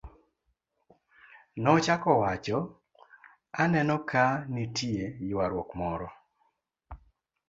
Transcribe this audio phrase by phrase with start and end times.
[1.63, 2.57] nochako wacho,
[3.61, 6.07] aneno ka nitie ywaruok moro